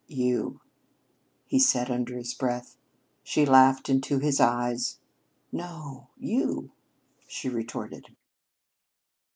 [0.07, 0.61] "You!"
[1.45, 2.75] he said under his breath.
[3.23, 4.97] She laughed into his eyes.
[5.51, 6.71] "No, you!"
[7.27, 8.07] she retorted.